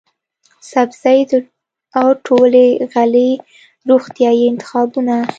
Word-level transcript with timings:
سبزۍ 0.71 1.19
او 1.99 2.07
ټولې 2.25 2.67
غلې 2.91 3.29
روغتیايي 3.89 4.45
انتخابونه، 4.51 5.15